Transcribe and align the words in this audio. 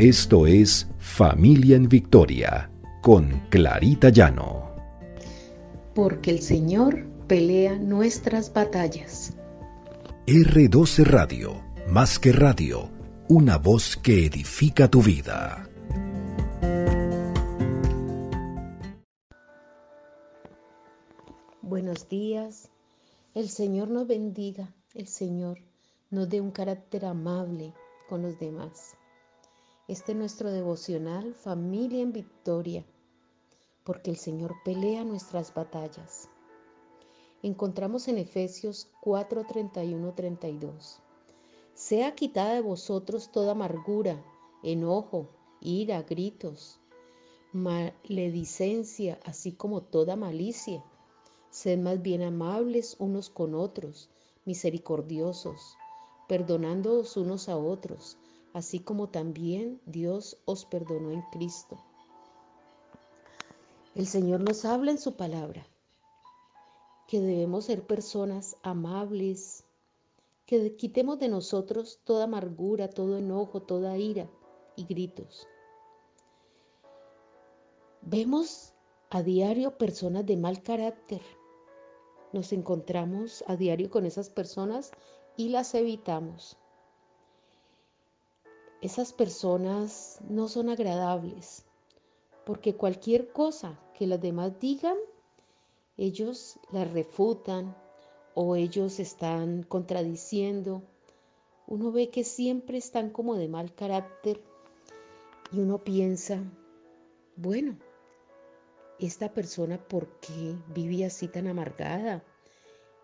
Esto 0.00 0.46
es 0.46 0.88
Familia 0.98 1.76
en 1.76 1.86
Victoria 1.86 2.70
con 3.02 3.42
Clarita 3.50 4.08
Llano. 4.08 4.74
Porque 5.94 6.30
el 6.30 6.40
Señor 6.40 7.04
pelea 7.26 7.76
nuestras 7.76 8.50
batallas. 8.50 9.36
R12 10.26 11.04
Radio, 11.04 11.62
más 11.86 12.18
que 12.18 12.32
radio, 12.32 12.88
una 13.28 13.58
voz 13.58 13.98
que 13.98 14.24
edifica 14.24 14.88
tu 14.88 15.02
vida. 15.02 15.68
Buenos 21.60 22.08
días. 22.08 22.70
El 23.34 23.50
Señor 23.50 23.90
nos 23.90 24.06
bendiga. 24.06 24.72
El 24.94 25.08
Señor 25.08 25.58
nos 26.08 26.26
dé 26.30 26.40
un 26.40 26.52
carácter 26.52 27.04
amable 27.04 27.74
con 28.08 28.22
los 28.22 28.38
demás. 28.40 28.96
Este 29.90 30.12
es 30.12 30.18
nuestro 30.18 30.52
devocional 30.52 31.34
Familia 31.34 32.00
en 32.00 32.12
Victoria, 32.12 32.84
porque 33.82 34.12
el 34.12 34.18
Señor 34.18 34.54
pelea 34.64 35.02
nuestras 35.02 35.52
batallas. 35.52 36.28
Encontramos 37.42 38.06
en 38.06 38.18
Efesios 38.18 38.86
4, 39.00 39.46
31, 39.48 40.14
32. 40.14 41.00
Sea 41.74 42.14
quitada 42.14 42.54
de 42.54 42.60
vosotros 42.60 43.32
toda 43.32 43.50
amargura, 43.50 44.24
enojo, 44.62 45.26
ira, 45.60 46.02
gritos, 46.02 46.78
maledicencia, 47.52 49.18
así 49.24 49.50
como 49.50 49.82
toda 49.82 50.14
malicia. 50.14 50.84
Sed 51.50 51.80
más 51.80 52.00
bien 52.00 52.22
amables 52.22 52.94
unos 53.00 53.28
con 53.28 53.56
otros, 53.56 54.08
misericordiosos, 54.44 55.76
perdonándoos 56.28 57.16
unos 57.16 57.48
a 57.48 57.56
otros 57.56 58.18
así 58.52 58.80
como 58.80 59.08
también 59.08 59.80
Dios 59.86 60.38
os 60.44 60.64
perdonó 60.64 61.10
en 61.10 61.22
Cristo. 61.32 61.78
El 63.94 64.06
Señor 64.06 64.40
nos 64.40 64.64
habla 64.64 64.90
en 64.90 64.98
su 64.98 65.16
palabra 65.16 65.66
que 67.06 67.20
debemos 67.20 67.64
ser 67.64 67.84
personas 67.86 68.56
amables, 68.62 69.64
que 70.46 70.76
quitemos 70.76 71.18
de 71.18 71.28
nosotros 71.28 72.00
toda 72.04 72.24
amargura, 72.24 72.88
todo 72.88 73.18
enojo, 73.18 73.62
toda 73.62 73.98
ira 73.98 74.30
y 74.76 74.84
gritos. 74.84 75.48
Vemos 78.02 78.74
a 79.10 79.22
diario 79.22 79.76
personas 79.76 80.24
de 80.24 80.36
mal 80.36 80.62
carácter. 80.62 81.20
Nos 82.32 82.52
encontramos 82.52 83.42
a 83.48 83.56
diario 83.56 83.90
con 83.90 84.06
esas 84.06 84.30
personas 84.30 84.92
y 85.36 85.48
las 85.48 85.74
evitamos 85.74 86.59
esas 88.80 89.12
personas 89.12 90.20
no 90.28 90.48
son 90.48 90.70
agradables, 90.70 91.64
porque 92.44 92.74
cualquier 92.74 93.32
cosa 93.32 93.78
que 93.94 94.06
las 94.06 94.20
demás 94.20 94.58
digan, 94.58 94.96
ellos 95.96 96.58
la 96.72 96.84
refutan 96.84 97.76
o 98.34 98.56
ellos 98.56 98.98
están 99.00 99.62
contradiciendo. 99.64 100.82
Uno 101.66 101.92
ve 101.92 102.08
que 102.08 102.24
siempre 102.24 102.78
están 102.78 103.10
como 103.10 103.36
de 103.36 103.48
mal 103.48 103.74
carácter 103.74 104.42
y 105.52 105.60
uno 105.60 105.78
piensa, 105.84 106.42
bueno, 107.36 107.76
esta 108.98 109.32
persona 109.32 109.78
por 109.78 110.08
qué 110.20 110.54
vive 110.74 111.04
así 111.04 111.28
tan 111.28 111.46
amargada, 111.46 112.22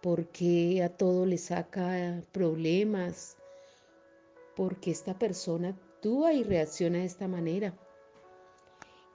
por 0.00 0.26
qué 0.28 0.82
a 0.82 0.96
todo 0.96 1.26
le 1.26 1.38
saca 1.38 2.22
problemas, 2.32 3.37
porque 4.58 4.90
esta 4.90 5.16
persona 5.16 5.68
actúa 5.68 6.32
y 6.32 6.42
reacciona 6.42 6.98
de 6.98 7.04
esta 7.04 7.28
manera. 7.28 7.78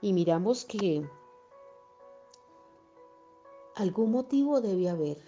Y 0.00 0.14
miramos 0.14 0.64
que 0.64 1.06
algún 3.74 4.10
motivo 4.10 4.62
debe 4.62 4.88
haber, 4.88 5.18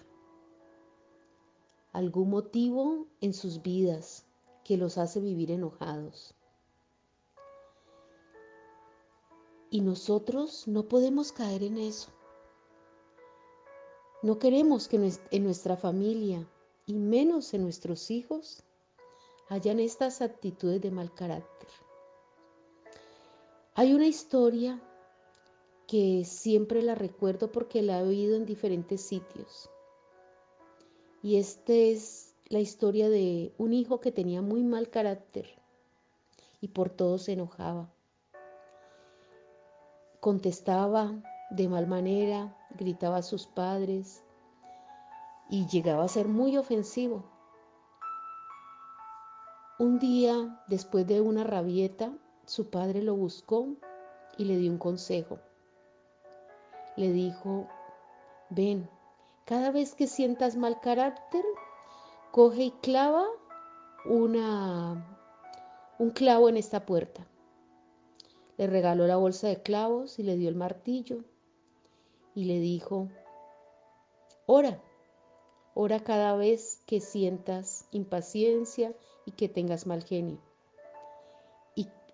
algún 1.93 2.31
motivo 2.31 3.05
en 3.21 3.35
sus 3.35 3.61
vidas 3.61 4.25
que 4.63 4.75
los 4.75 4.97
hace 4.97 5.19
vivir 5.19 5.51
enojados. 5.51 6.33
Y 9.69 9.81
nosotros 9.81 10.67
no 10.67 10.87
podemos 10.87 11.31
caer 11.31 11.61
en 11.61 11.77
eso. 11.77 12.09
No 14.23 14.39
queremos 14.39 14.87
que 14.87 15.11
en 15.29 15.43
nuestra 15.43 15.77
familia 15.77 16.43
y 16.87 16.95
menos 16.95 17.53
en 17.53 17.61
nuestros 17.61 18.09
hijos 18.09 18.63
hayan 19.49 19.79
estas 19.79 20.21
actitudes 20.21 20.81
de 20.81 20.91
mal 20.91 21.13
carácter. 21.13 21.69
Hay 23.75 23.93
una 23.93 24.07
historia 24.07 24.81
que 25.87 26.25
siempre 26.25 26.81
la 26.81 26.95
recuerdo 26.95 27.51
porque 27.51 27.81
la 27.81 27.99
he 27.99 28.03
oído 28.03 28.35
en 28.35 28.45
diferentes 28.45 29.01
sitios. 29.01 29.69
Y 31.21 31.37
esta 31.37 31.73
es 31.73 32.35
la 32.49 32.59
historia 32.59 33.09
de 33.09 33.53
un 33.57 33.73
hijo 33.73 33.99
que 33.99 34.11
tenía 34.11 34.41
muy 34.41 34.63
mal 34.63 34.89
carácter 34.89 35.47
y 36.61 36.69
por 36.69 36.89
todo 36.89 37.17
se 37.17 37.33
enojaba. 37.33 37.89
Contestaba 40.19 41.13
de 41.51 41.69
mal 41.69 41.87
manera, 41.87 42.57
gritaba 42.71 43.17
a 43.17 43.23
sus 43.23 43.47
padres 43.47 44.23
y 45.49 45.67
llegaba 45.67 46.03
a 46.03 46.09
ser 46.09 46.27
muy 46.27 46.57
ofensivo. 46.57 47.36
Un 49.79 49.99
día, 49.99 50.59
después 50.67 51.05
de 51.05 51.21
una 51.21 51.43
rabieta, 51.43 52.11
su 52.47 52.71
padre 52.71 53.03
lo 53.03 53.15
buscó 53.15 53.75
y 54.35 54.45
le 54.45 54.57
dio 54.57 54.71
un 54.71 54.79
consejo. 54.79 55.37
Le 56.95 57.11
dijo, 57.11 57.67
ven, 58.49 58.89
cada 59.45 59.69
vez 59.69 59.93
que 59.93 60.07
sientas 60.07 60.55
mal 60.55 60.79
carácter, 60.79 61.45
coge 62.31 62.63
y 62.63 62.71
clava 62.71 63.23
una, 64.05 65.15
un 65.99 66.09
clavo 66.09 66.49
en 66.49 66.57
esta 66.57 66.83
puerta. 66.87 67.27
Le 68.57 68.65
regaló 68.65 69.05
la 69.05 69.17
bolsa 69.17 69.47
de 69.47 69.61
clavos 69.61 70.17
y 70.17 70.23
le 70.23 70.37
dio 70.37 70.49
el 70.49 70.55
martillo 70.55 71.23
y 72.33 72.45
le 72.45 72.59
dijo, 72.59 73.09
ora, 74.47 74.81
ora 75.75 75.99
cada 75.99 76.35
vez 76.35 76.81
que 76.87 76.99
sientas 76.99 77.87
impaciencia 77.91 78.95
y 79.27 79.31
que 79.33 79.49
tengas 79.49 79.85
mal 79.85 80.03
genio. 80.03 80.39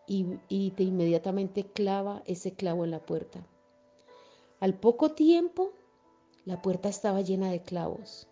Y, 0.05 0.25
y, 0.49 0.71
te 0.71 0.83
inmediatamente 0.83 1.63
clava 1.63 2.23
ese 2.25 2.53
clavo 2.53 2.83
en 2.83 2.91
la 2.91 3.05
puerta. 3.05 3.47
Al 4.59 4.73
poco 4.73 5.11
tiempo, 5.11 5.71
la 6.43 6.61
puerta 6.61 6.89
estaba 6.89 7.21
llena 7.21 7.51
de 7.51 7.61
clavos. 7.61 8.27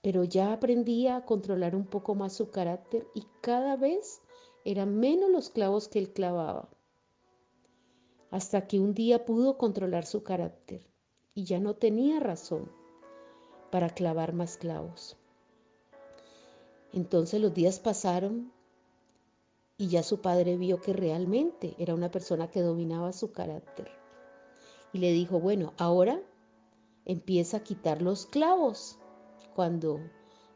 Pero 0.00 0.24
ya 0.24 0.54
aprendía 0.54 1.16
a 1.16 1.26
controlar 1.26 1.76
un 1.76 1.84
poco 1.84 2.14
más 2.14 2.32
su 2.32 2.50
carácter 2.50 3.06
y 3.14 3.26
cada 3.42 3.76
vez 3.76 4.22
eran 4.64 4.96
menos 4.96 5.28
los 5.28 5.50
clavos 5.50 5.88
que 5.88 5.98
él 5.98 6.12
clavaba. 6.14 6.70
Hasta 8.30 8.66
que 8.66 8.80
un 8.80 8.94
día 8.94 9.26
pudo 9.26 9.58
controlar 9.58 10.06
su 10.06 10.22
carácter 10.22 10.86
y 11.34 11.44
ya 11.44 11.60
no 11.60 11.74
tenía 11.74 12.18
razón 12.18 12.72
para 13.70 13.90
clavar 13.90 14.32
más 14.32 14.56
clavos. 14.56 15.18
Entonces 16.92 17.40
los 17.40 17.54
días 17.54 17.78
pasaron 17.78 18.52
y 19.76 19.88
ya 19.88 20.02
su 20.02 20.20
padre 20.20 20.56
vio 20.56 20.80
que 20.80 20.92
realmente 20.92 21.74
era 21.78 21.94
una 21.94 22.10
persona 22.10 22.50
que 22.50 22.62
dominaba 22.62 23.12
su 23.12 23.30
carácter. 23.30 23.90
Y 24.92 24.98
le 24.98 25.12
dijo, 25.12 25.38
bueno, 25.38 25.72
ahora 25.78 26.20
empieza 27.04 27.58
a 27.58 27.62
quitar 27.62 28.02
los 28.02 28.26
clavos. 28.26 28.98
Cuando 29.54 30.00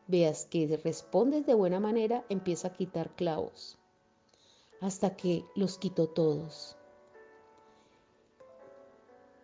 veas 0.09 0.47
que 0.47 0.81
respondes 0.82 1.47
de 1.47 1.54
buena 1.54 1.81
manera, 1.81 2.25
empieza 2.28 2.69
a 2.69 2.73
quitar 2.73 3.14
clavos. 3.14 3.79
Hasta 4.81 5.17
que 5.17 5.44
los 5.55 5.79
quitó 5.79 6.08
todos. 6.08 6.76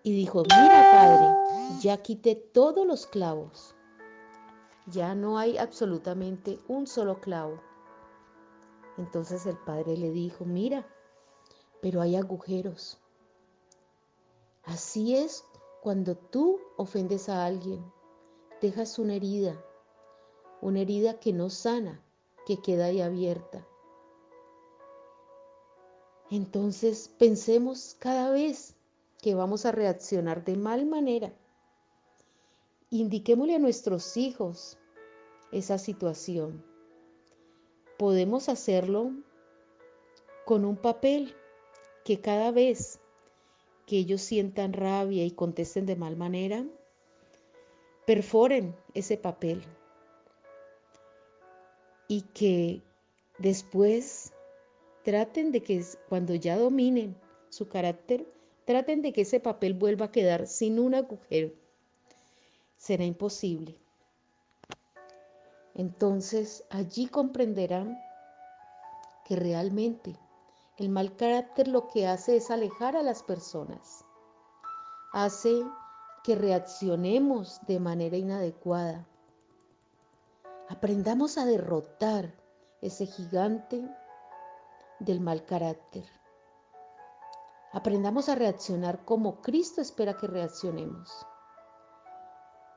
Y 0.02 0.12
dijo, 0.12 0.42
mira 0.42 0.90
padre, 0.92 1.80
ya 1.80 1.98
quité 1.98 2.34
todos 2.34 2.86
los 2.86 3.06
clavos. 3.06 3.74
Ya 4.90 5.14
no 5.14 5.38
hay 5.38 5.58
absolutamente 5.58 6.60
un 6.66 6.86
solo 6.86 7.20
clavo. 7.20 7.60
Entonces 8.96 9.44
el 9.44 9.58
padre 9.58 9.96
le 9.98 10.10
dijo, 10.10 10.46
mira, 10.46 10.86
pero 11.82 12.00
hay 12.00 12.16
agujeros. 12.16 12.98
Así 14.64 15.14
es 15.14 15.44
cuando 15.82 16.16
tú 16.16 16.58
ofendes 16.76 17.28
a 17.28 17.44
alguien, 17.44 17.84
dejas 18.62 18.98
una 18.98 19.14
herida, 19.14 19.62
una 20.62 20.80
herida 20.80 21.20
que 21.20 21.34
no 21.34 21.50
sana, 21.50 22.02
que 22.46 22.62
queda 22.62 22.86
ahí 22.86 23.02
abierta. 23.02 23.66
Entonces 26.30 27.08
pensemos 27.18 27.94
cada 27.98 28.30
vez 28.30 28.74
que 29.20 29.34
vamos 29.34 29.66
a 29.66 29.72
reaccionar 29.72 30.44
de 30.44 30.56
mal 30.56 30.86
manera 30.86 31.32
Indiquémosle 32.90 33.54
a 33.54 33.58
nuestros 33.58 34.16
hijos 34.16 34.77
esa 35.52 35.78
situación. 35.78 36.64
Podemos 37.98 38.48
hacerlo 38.48 39.12
con 40.44 40.64
un 40.64 40.76
papel 40.76 41.34
que 42.04 42.20
cada 42.20 42.50
vez 42.50 43.00
que 43.86 43.96
ellos 43.96 44.20
sientan 44.20 44.72
rabia 44.72 45.24
y 45.24 45.30
contesten 45.30 45.86
de 45.86 45.96
mal 45.96 46.16
manera, 46.16 46.64
perforen 48.06 48.74
ese 48.94 49.16
papel 49.16 49.62
y 52.06 52.22
que 52.22 52.82
después 53.38 54.32
traten 55.04 55.52
de 55.52 55.62
que 55.62 55.84
cuando 56.08 56.34
ya 56.34 56.58
dominen 56.58 57.16
su 57.48 57.68
carácter, 57.68 58.26
traten 58.64 59.00
de 59.02 59.12
que 59.12 59.22
ese 59.22 59.40
papel 59.40 59.74
vuelva 59.74 60.06
a 60.06 60.12
quedar 60.12 60.46
sin 60.46 60.78
un 60.78 60.94
agujero. 60.94 61.52
Será 62.76 63.04
imposible. 63.04 63.74
Entonces 65.78 66.64
allí 66.70 67.06
comprenderán 67.06 67.96
que 69.24 69.36
realmente 69.36 70.18
el 70.76 70.88
mal 70.88 71.14
carácter 71.14 71.68
lo 71.68 71.86
que 71.86 72.08
hace 72.08 72.36
es 72.36 72.50
alejar 72.50 72.96
a 72.96 73.02
las 73.02 73.22
personas. 73.22 74.04
Hace 75.12 75.62
que 76.24 76.34
reaccionemos 76.34 77.60
de 77.68 77.78
manera 77.78 78.16
inadecuada. 78.16 79.06
Aprendamos 80.68 81.38
a 81.38 81.46
derrotar 81.46 82.34
ese 82.82 83.06
gigante 83.06 83.88
del 84.98 85.20
mal 85.20 85.44
carácter. 85.44 86.04
Aprendamos 87.72 88.28
a 88.28 88.34
reaccionar 88.34 89.04
como 89.04 89.42
Cristo 89.42 89.80
espera 89.80 90.16
que 90.16 90.26
reaccionemos. 90.26 91.24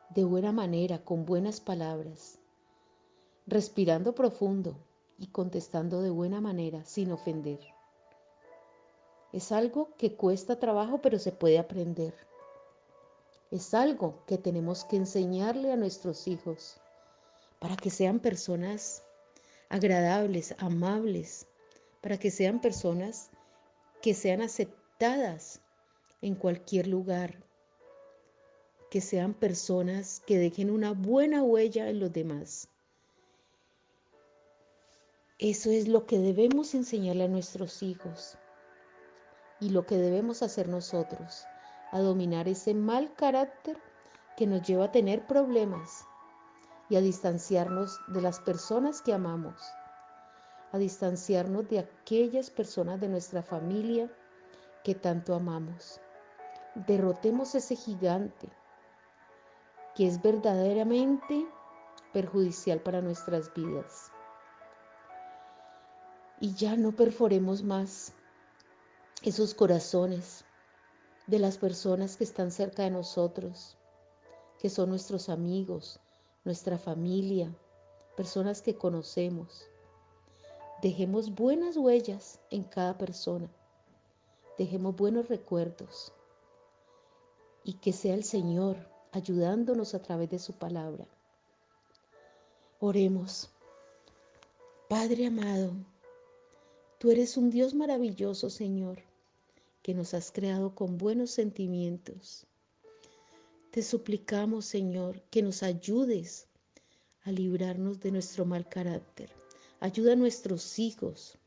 De 0.10 0.24
buena 0.24 0.52
manera, 0.52 1.04
con 1.04 1.26
buenas 1.26 1.62
palabras, 1.62 2.41
respirando 3.52 4.16
profundo 4.16 4.78
y 5.18 5.28
contestando 5.28 6.02
de 6.02 6.10
buena 6.10 6.40
manera, 6.40 6.86
sin 6.86 7.12
ofender. 7.12 7.60
Es 9.34 9.52
algo 9.52 9.94
que 9.98 10.16
cuesta 10.16 10.58
trabajo, 10.58 11.02
pero 11.02 11.20
se 11.20 11.34
puede 11.34 11.60
aprender. 11.60 12.14
Es 13.52 13.74
algo 13.74 14.24
que 14.26 14.38
tenemos 14.38 14.86
que 14.86 14.96
enseñarle 14.96 15.74
a 15.74 15.76
nuestros 15.76 16.30
hijos 16.30 16.80
para 17.60 17.76
que 17.76 17.90
sean 17.90 18.20
personas 18.20 19.04
agradables, 19.68 20.56
amables, 20.58 21.46
para 22.00 22.18
que 22.18 22.32
sean 22.32 22.62
personas 22.62 23.32
que 24.02 24.14
sean 24.14 24.42
aceptadas 24.42 25.60
en 26.22 26.36
cualquier 26.36 26.88
lugar, 26.88 27.44
que 28.90 29.02
sean 29.02 29.34
personas 29.34 30.22
que 30.26 30.38
dejen 30.38 30.70
una 30.70 30.94
buena 30.94 31.44
huella 31.44 31.90
en 31.90 32.00
los 32.00 32.14
demás. 32.14 32.71
Eso 35.42 35.70
es 35.70 35.90
lo 35.90 36.06
que 36.06 36.20
debemos 36.20 36.74
enseñarle 36.74 37.26
a 37.26 37.28
nuestros 37.28 37.84
hijos 37.84 38.38
y 39.60 39.72
lo 39.72 39.86
que 39.86 39.98
debemos 39.98 40.42
hacer 40.44 40.70
nosotros, 40.70 41.44
a 41.92 42.00
dominar 42.00 42.48
ese 42.48 42.74
mal 42.74 43.14
carácter 43.16 43.78
que 44.38 44.48
nos 44.48 44.62
lleva 44.62 44.86
a 44.86 44.92
tener 44.94 45.28
problemas 45.28 46.06
y 46.90 46.96
a 46.96 47.02
distanciarnos 47.02 48.00
de 48.08 48.22
las 48.22 48.40
personas 48.40 49.02
que 49.02 49.14
amamos 49.14 49.62
a 50.72 50.78
distanciarnos 50.78 51.68
de 51.68 51.80
aquellas 51.80 52.50
personas 52.50 53.00
de 53.00 53.10
nuestra 53.10 53.44
familia 53.44 54.10
que 54.84 54.96
tanto 54.96 55.36
amamos. 55.36 56.00
Derrotemos 56.76 57.56
ese 57.56 57.76
gigante 57.76 58.50
que 59.96 60.08
es 60.08 60.22
verdaderamente 60.22 61.46
perjudicial 62.14 62.80
para 62.80 63.02
nuestras 63.02 63.54
vidas. 63.54 64.12
Y 66.42 66.56
ya 66.56 66.76
no 66.76 66.92
perforemos 66.92 67.64
más 67.64 68.14
esos 69.22 69.54
corazones 69.54 70.44
de 71.28 71.38
las 71.38 71.60
personas 71.60 72.18
que 72.18 72.24
están 72.24 72.50
cerca 72.50 72.82
de 72.82 72.90
nosotros, 72.90 73.78
que 74.58 74.70
son 74.70 74.90
nuestros 74.90 75.30
amigos, 75.30 76.00
nuestra 76.44 76.80
familia, 76.80 77.56
personas 78.18 78.64
que 78.64 78.76
conocemos. 78.76 79.68
Dejemos 80.82 81.36
buenas 81.36 81.78
huellas 81.78 82.40
en 82.50 82.64
cada 82.64 82.98
persona. 82.98 83.48
Dejemos 84.58 84.96
buenos 84.96 85.30
recuerdos. 85.30 86.12
Y 87.64 87.74
que 87.74 87.94
sea 87.94 88.16
el 88.16 88.24
Señor 88.24 88.78
ayudándonos 89.12 89.94
a 89.94 90.02
través 90.02 90.32
de 90.32 90.40
su 90.40 90.54
palabra. 90.54 91.06
Oremos. 92.80 93.52
Padre 94.90 95.28
amado, 95.28 95.74
tú 97.02 97.10
eres 97.10 97.36
un 97.36 97.50
Dios 97.50 97.74
maravilloso, 97.74 98.52
Señor, 98.52 99.00
que 99.82 99.96
nos 99.96 100.14
has 100.14 100.32
creado 100.32 100.76
con 100.76 101.00
buenos 101.00 101.32
sentimientos. 101.32 102.46
Te 103.72 103.82
suplicamos, 103.82 104.66
Señor, 104.66 105.20
que 105.32 105.42
nos 105.42 105.64
ayudes 105.64 106.46
a 107.24 107.32
librarnos 107.32 108.02
de 108.02 108.12
nuestro 108.12 108.46
mal 108.46 108.70
carácter 108.70 109.32
Ayuda 109.80 110.14
a 110.14 110.16
nuestros 110.16 110.78
hijos 110.78 111.40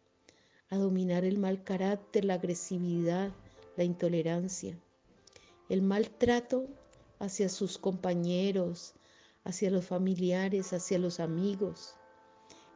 a 0.70 0.76
dominar 0.76 1.24
el 1.24 1.38
mal 1.38 1.62
carácter, 1.62 2.24
la 2.24 2.34
agresividad, 2.34 3.30
la 3.76 3.84
intolerancia, 3.84 4.76
el 5.68 5.82
maltrato 5.82 6.66
hacia 7.20 7.48
sus 7.48 7.78
compañeros, 7.78 8.94
hacia 9.44 9.70
los 9.70 9.84
familiares, 9.84 10.72
hacia 10.72 10.98
los 10.98 11.20
amigos, 11.20 11.94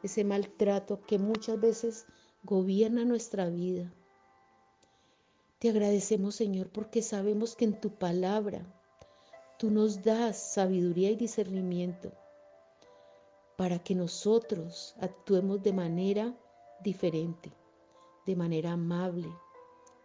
ese 0.01 0.23
maltrato 0.23 1.01
que 1.01 1.19
muchas 1.19 1.59
veces 1.59 2.05
gobierna 2.43 3.05
nuestra 3.05 3.47
vida. 3.49 3.93
Te 5.59 5.69
agradecemos 5.69 6.35
Señor 6.35 6.69
porque 6.69 7.01
sabemos 7.01 7.55
que 7.55 7.65
en 7.65 7.79
tu 7.79 7.89
palabra 7.91 8.65
tú 9.57 9.69
nos 9.69 10.03
das 10.03 10.37
sabiduría 10.37 11.11
y 11.11 11.15
discernimiento 11.15 12.11
para 13.57 13.77
que 13.79 13.93
nosotros 13.93 14.95
actuemos 15.01 15.61
de 15.61 15.73
manera 15.73 16.33
diferente, 16.81 17.51
de 18.25 18.37
manera 18.37 18.71
amable, 18.71 19.27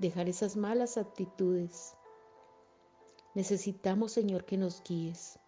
dejar 0.00 0.28
esas 0.28 0.56
malas 0.56 0.96
actitudes. 0.96 1.94
Necesitamos, 3.34 4.10
Señor, 4.10 4.44
que 4.44 4.56
nos 4.56 4.82
guíes, 4.82 5.38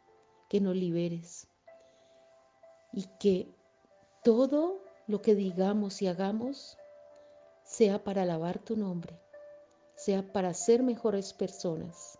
que 0.48 0.60
nos 0.60 0.76
liberes 0.76 1.48
y 2.92 3.06
que 3.18 3.52
todo 4.22 4.85
lo 5.06 5.22
que 5.22 5.34
digamos 5.34 6.02
y 6.02 6.08
hagamos 6.08 6.76
sea 7.64 8.02
para 8.02 8.22
alabar 8.22 8.58
tu 8.58 8.76
nombre, 8.76 9.20
sea 9.94 10.32
para 10.32 10.54
ser 10.54 10.82
mejores 10.82 11.32
personas. 11.32 12.18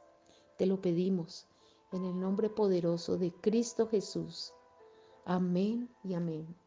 Te 0.56 0.66
lo 0.66 0.80
pedimos 0.80 1.46
en 1.92 2.04
el 2.04 2.18
nombre 2.18 2.50
poderoso 2.50 3.16
de 3.16 3.32
Cristo 3.32 3.88
Jesús. 3.88 4.52
Amén 5.24 5.88
y 6.04 6.14
amén. 6.14 6.65